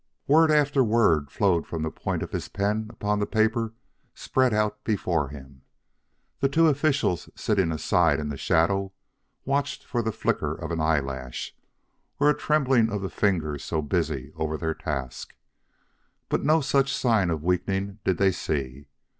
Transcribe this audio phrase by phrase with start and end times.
[0.25, 3.73] As word after word flowed from the point of his pen upon the paper
[4.15, 5.61] spread out before him,
[6.39, 8.93] the two officials sitting aside in the shadow
[9.45, 11.55] watched for the flicker of an eyelash,
[12.19, 15.35] or a trembling of the fingers so busy over their task.
[16.29, 18.87] But no such sign of weakening did they see.